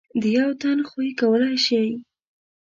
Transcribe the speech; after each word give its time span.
د 0.21 0.23
یو 0.37 0.49
تن 0.61 0.77
خو 0.87 0.97
یې 1.05 1.11
کولای 1.21 1.55
شئ. 1.65 1.87